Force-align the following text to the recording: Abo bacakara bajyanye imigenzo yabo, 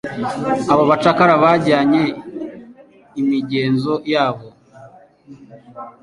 Abo 0.71 0.83
bacakara 0.91 1.33
bajyanye 1.43 2.03
imigenzo 3.21 3.93
yabo, 4.13 4.45